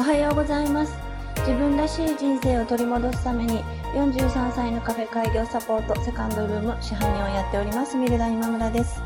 [0.00, 0.96] おはようございます。
[1.40, 3.62] 自分らしい人生を取り戻すために、
[3.94, 9.02] 43歳のカフェ開業サポートセカンドルーム支配人をやっております、ミルダ今村です。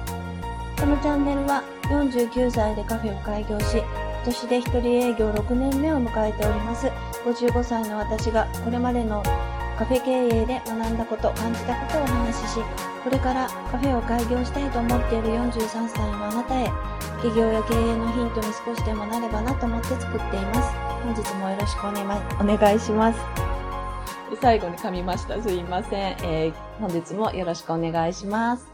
[0.78, 3.86] このチャンネルは、49歳でカフェを開業し、今
[4.24, 6.86] 年で一人営業6年目を迎えております、
[7.24, 9.20] 55歳の私が、これまでの
[9.76, 12.60] カフェ経営で学んだこと、感じたことをお話しし、
[13.02, 16.70] これからカフェを開業したいと思っている43歳のあなたへ、
[17.24, 20.74] 企業や経営のヒントに少しでもなればなと思って作っています。
[21.02, 22.02] 本日もよろしくお,、ね、
[22.38, 23.18] お願いします。
[24.42, 25.42] 最後に噛みました。
[25.42, 26.16] すいません。
[26.22, 28.66] えー、本日もよろしくお願いします。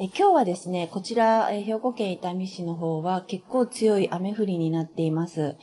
[0.00, 5.56] え今日はですね、こちら、え兵庫県伊丹市の方は結構強い雨降りになっています。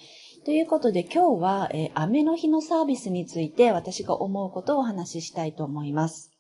[0.46, 6.32] ということで今日は、え、雨の日のサービスについて私が思うことをお話ししたいと思います。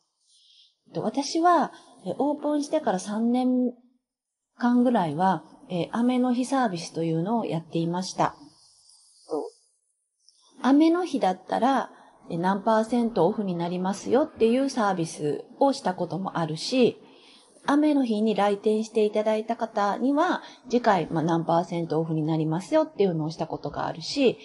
[0.95, 1.73] 私は、
[2.05, 3.73] えオープンしてから3年
[4.55, 8.35] 間ぐらいは、えー、雨の日サービスというのをやっていました。
[10.62, 11.91] 雨の日だったら
[12.29, 16.98] 何パーセントオフになりますよっていうサービスをしたこともあるし、
[17.65, 24.37] 雨の日に来店していただいた方には次回、まあ、何パーセントオフになりますよっていうのをしたことがあるし、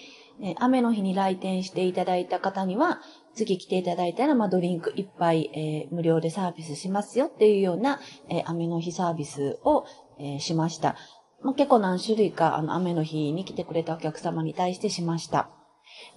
[0.57, 3.01] 雨の日に来店していただいた方には
[3.33, 7.99] 次来ていただいたら、まあ、ドリンク一杯、えー、無料でサービスしますよっていうような、
[8.29, 9.85] えー、雨の日サービスを、
[10.17, 10.95] えー、しました。
[11.41, 15.49] まあ、結構何種類かあの雨の日に来てくれたお客様に対してしました。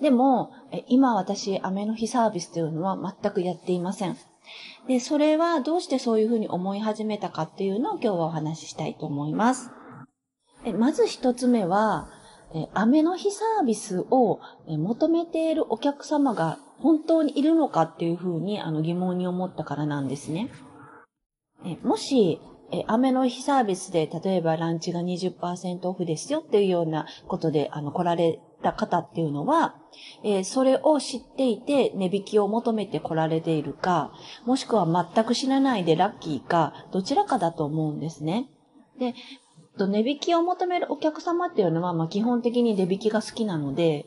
[0.01, 0.51] でも、
[0.89, 4.17] 今私、雨の日サービスというのは全くやっていません。
[4.89, 9.71] で、それはどうしてそういうふうに思い始めたかっていうのを今日はお話ししたいと思います。
[10.77, 12.09] まず一つ目は、
[12.75, 20.51] 雨の日サービスを求めているお客様が本当にいるのかっていうふうにあの疑問に思ったからなんですね。
[21.83, 22.41] もし、
[22.73, 29.77] え雨の日サービスで例えばランチが20%オフですよっていうようなことであの来られた方っていうのは、
[30.25, 34.13] えー、それを知っていて値引きを求めて来られているか、
[34.47, 38.49] もしくは全く知らないでラッキーか、どちらかだと思うんですね。
[38.99, 39.15] で、
[39.77, 44.07] と値引きを求めるお客様っていうのは、まあ、基本的に値引きが好きなので、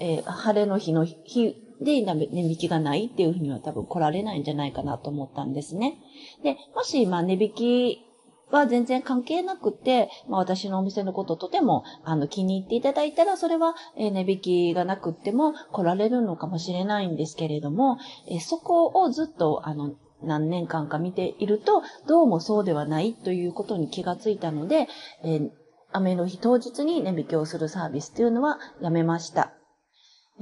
[0.00, 5.98] えー、晴れの日の日で値引きがないっていうふうには多分来られないんじゃないかなと思ったんですね。
[6.42, 8.06] で、もし、まあ、値引き
[8.50, 24.86] は全然関係なくて、まあ、私のお店のこととてもあの気に入っていただいたら、それは、え値引きがなくっても来られるのかもしれないんですけれども、えそこをずっとあの何年間か見ていると、どうもそうではないということに気がついたので、
[25.24, 25.50] えー、
[25.92, 29.52] 雨の日当日に値引きをするサービスというのはやめました。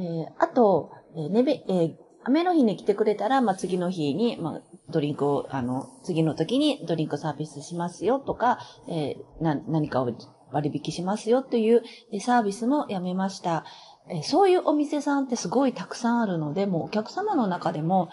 [0.00, 8.58] えー、あと、えー、ねえー雨の日に来てくれたら、まあ、次の日に、まあ、ドリンクを、あの、次の時にドリンクサービスしますよとか、
[8.88, 10.12] えー、な、何かを
[10.52, 11.82] 割引しますよという
[12.20, 13.64] サービスもやめました。
[14.10, 18.10] え、そういうお店さんってすごいたくさんあるので、もうお客様の中でも、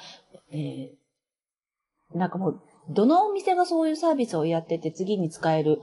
[0.51, 5.81] えー、なんかもう、どのお店がそういうサービスをやってて次に使える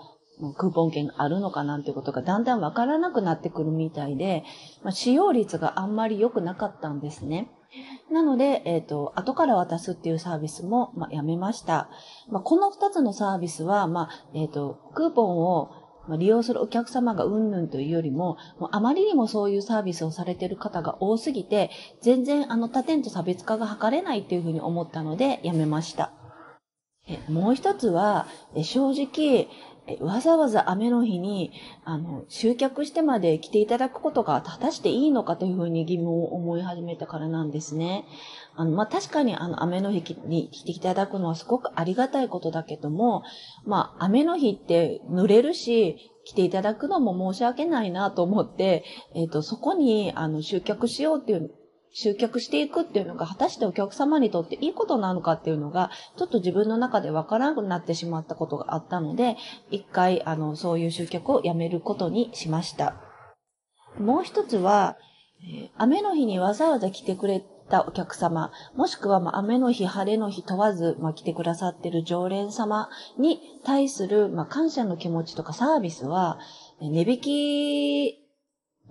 [0.57, 4.45] クーポン券あるのかなんてことがだんだんわからなくなってくるみたいで、
[4.83, 7.51] まあ、使用率があんまり良くなかったんですね。
[8.11, 11.89] なので、えっ、ー、と、後から渡すっていうサービスも、まあ、やめました。
[12.29, 15.71] まあ、この二つのサービスは、まあ、えっ、ー、と、クーポンを
[16.19, 21.71] 利用するお客様がうんぬんというよりも、もあまりにもそういうサービスをされている方が多すぎて、
[22.03, 26.13] 全然あの他店と差別化が図れないっていうふうに思ったので、やめました。
[27.29, 28.27] もう一つは、
[28.63, 29.49] 正直、
[30.01, 31.53] わざわざ雨の日に、
[31.85, 38.07] あの、集客してまで来ていただくことが果たしていいのかというふうに疑問を思い始めたからなんですね。
[38.57, 43.25] あの、まあ、確かにあの、雨の日に来ていただくのはすごくありがたいことだけども、
[43.67, 51.51] まあ、雨の日って濡れるし、来ていただくのも申し訳ないなと思って、えっ、ー、と、そこに、あの、集客しようっていう
[51.95, 59.37] 集客していくっていうのが果たしてお客様にとっていいことなのかっていうのがちょっと自分の中でわからなくなってしまったことがあったので
[59.71, 62.97] 一回あのそういう集客をやめることにしました。
[63.99, 64.97] もう一つは、
[65.77, 72.89] 雨の日にわざわざ来てくれたお客様、もしくは、ま、雨の日、晴れの日問わず、ま、来てくださってる常連様
[73.19, 76.39] に対する、ま、感謝の気持ちとかサービスは、
[76.81, 78.24] 値引き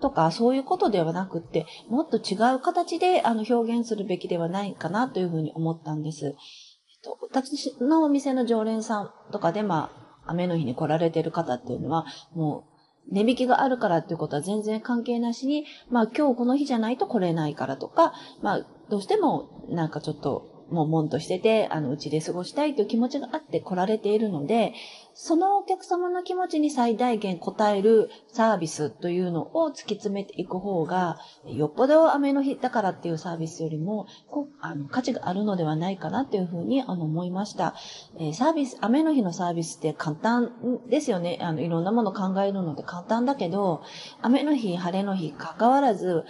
[0.03, 6.25] とか、そういうことではなくって、もっと違う形であの表現するべきではないかなというふうに思ったんです。
[6.25, 6.33] えっ
[7.01, 9.94] と、私のお店の常連さんとかで、ま
[10.25, 12.05] あ、雨の日に来られてる方っていうのは、
[12.35, 12.65] も
[13.09, 24.74] う、値引きがあるからっていうことは全然関係なしに、まあ今日この日じゃないと来れないからとか、まあどうしてもなんかちょっともう悶としてて、あの、うちで過ごしたいという気持ちがあって来られているので、
[25.13, 37.75] そのお客様の気持ちに最大限応えるサービスというのを突き詰めていく方が、よっぽど雨の日だからっていうサービスよりも、こあの価値があるのではないかなっていうふうにあの思いました。
[38.18, 40.51] えー、サービス、雨の日のサービスって簡単
[40.89, 41.38] ですよね。
[41.42, 43.83] あの、いろんなもの考えるので簡単だけど、
[44.21, 46.24] 雨の日、晴れの日、関わらず、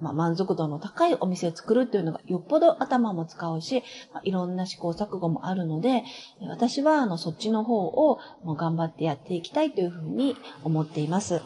[0.00, 6.04] まあ、満足度の高いお店を作るっていうのがよっぽど頭も使うし、まあ、いろんな試行錯誤もあるので、
[6.48, 11.40] 私はあのそっちの方をもう頑張ってやっていきたいというふうに思っています。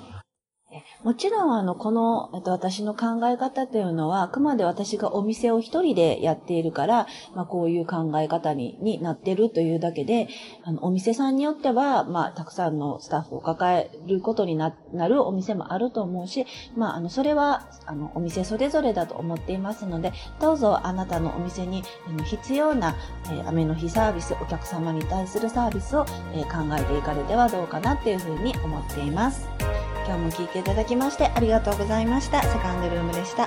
[1.03, 10.29] もちろん、あの、この、えっと、私の考え方というのは、あくまで私がお店を一人でやっているから、まあ、こういう考え方にになってるというだけで、
[10.63, 14.75] あの、お店さんによっては、まあ、たくさんのスタッフを抱えることにな
[15.09, 16.47] るお店もあると思うし、
[16.77, 21.83] まあ、あの、それは、あの、お店それぞれだと思っていますので、どうぞあなたのお店に
[22.25, 22.97] 必要な、
[23.27, 29.49] えー、雨の日サービス、お客様に対するサービスを、えー、考えていかれてはどうかなっていうふうに思っています。
[30.07, 32.43] 今日も聞いていただきましてありがとうございました。
[32.43, 33.47] セカンドルームでした。